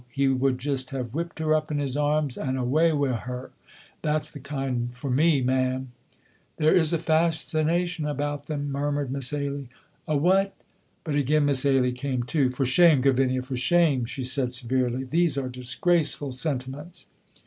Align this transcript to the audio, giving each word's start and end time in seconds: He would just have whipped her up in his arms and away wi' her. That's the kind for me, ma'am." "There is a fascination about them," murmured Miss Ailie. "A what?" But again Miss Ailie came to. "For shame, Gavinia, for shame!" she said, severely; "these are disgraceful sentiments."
He 0.11 0.27
would 0.29 0.57
just 0.57 0.89
have 0.89 1.13
whipped 1.13 1.37
her 1.37 1.53
up 1.53 1.69
in 1.69 1.77
his 1.77 1.95
arms 1.95 2.35
and 2.35 2.57
away 2.57 2.91
wi' 2.91 3.11
her. 3.11 3.51
That's 4.01 4.31
the 4.31 4.39
kind 4.39 4.89
for 4.91 5.11
me, 5.11 5.41
ma'am." 5.43 5.91
"There 6.57 6.73
is 6.75 6.91
a 6.91 6.97
fascination 6.97 8.07
about 8.07 8.47
them," 8.47 8.71
murmured 8.71 9.11
Miss 9.11 9.31
Ailie. 9.31 9.69
"A 10.07 10.17
what?" 10.17 10.55
But 11.03 11.13
again 11.13 11.45
Miss 11.45 11.67
Ailie 11.67 11.91
came 11.91 12.23
to. 12.23 12.49
"For 12.49 12.65
shame, 12.65 13.01
Gavinia, 13.03 13.43
for 13.43 13.55
shame!" 13.55 14.05
she 14.05 14.23
said, 14.23 14.53
severely; 14.55 15.03
"these 15.03 15.37
are 15.37 15.47
disgraceful 15.49 16.31
sentiments." 16.31 17.05